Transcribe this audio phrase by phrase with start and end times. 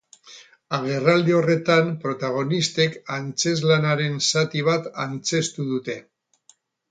[0.75, 5.99] Agerraldi horretan protagonistek antzezlanaren zati bat antzeztu dute.